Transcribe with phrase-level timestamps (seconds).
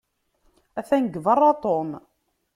[0.79, 1.89] Atan deg beṛṛa Tom.